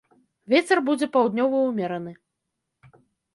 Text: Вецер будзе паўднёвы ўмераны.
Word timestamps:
Вецер 0.53 0.79
будзе 0.87 1.07
паўднёвы 1.17 1.57
ўмераны. 1.67 2.13